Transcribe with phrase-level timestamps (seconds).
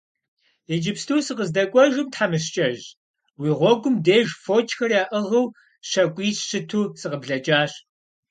[0.73, 2.85] Иджыпсту сыкъыздэкӀуэжым, тхьэмыщкӀэжь,
[3.39, 5.45] уи гъуэгум деж фочхэр яӀыгъыу
[5.89, 7.71] щакӀуищ щыту сыкъыблэкӀащ.